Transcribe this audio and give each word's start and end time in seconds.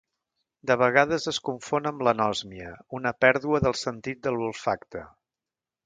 De 0.69 0.77
vegades 0.81 1.27
es 1.31 1.39
confon 1.49 1.89
amb 1.91 2.01
l'Anòsmia: 2.07 2.73
una 3.01 3.15
pèrdua 3.27 3.63
del 3.67 3.79
sentit 3.85 4.25
de 4.27 4.35
l'olfacte. 4.39 5.07